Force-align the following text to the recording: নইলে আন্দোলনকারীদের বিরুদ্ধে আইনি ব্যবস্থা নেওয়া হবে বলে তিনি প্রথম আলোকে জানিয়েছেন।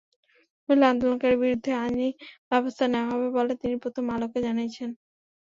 নইলে 0.69 0.85
আন্দোলনকারীদের 0.87 1.41
বিরুদ্ধে 1.43 1.71
আইনি 1.81 2.07
ব্যবস্থা 2.49 2.85
নেওয়া 2.87 3.11
হবে 3.11 3.27
বলে 3.37 3.53
তিনি 3.61 3.75
প্রথম 3.83 4.05
আলোকে 4.15 4.39
জানিয়েছেন। 4.45 4.89